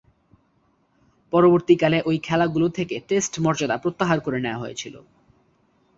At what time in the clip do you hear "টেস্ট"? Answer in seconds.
3.07-3.33